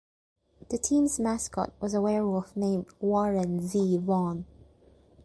The 0.71 0.79
team's 0.79 1.19
mascot 1.19 1.73
was 1.79 1.93
a 1.93 2.01
werewolf 2.01 2.55
named 2.57 2.87
"Warren 2.99 3.59
Z. 3.67 3.97
Vaughn". 3.99 4.45